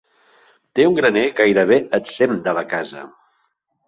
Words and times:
Té 0.77 0.85
un 0.91 0.95
graner 0.99 1.23
gairebé 1.39 1.77
exempt 1.97 2.41
de 2.47 2.55
la 2.61 2.65
casa. 2.73 3.05